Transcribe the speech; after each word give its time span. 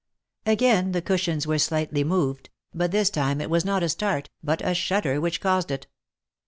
Again 0.47 0.93
the 0.93 1.01
cushions 1.03 1.45
were 1.45 1.59
slightly 1.59 2.03
moved, 2.03 2.49
but 2.73 2.89
this 2.89 3.11
time 3.11 3.39
it 3.39 3.51
was 3.51 3.63
not 3.63 3.83
a 3.83 3.89
start, 3.89 4.31
but 4.43 4.65
a 4.67 4.73
shudder 4.73 5.21
which 5.21 5.39
caused 5.39 5.69
it. 5.69 5.85